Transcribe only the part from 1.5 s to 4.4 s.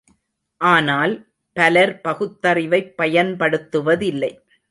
பலர் பகுத்தறிவைப் பயன்படுத்துவதில்லை.